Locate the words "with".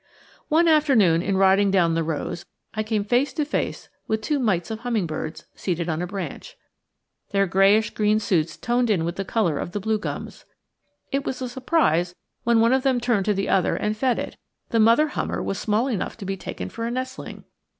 4.07-4.23, 9.05-9.15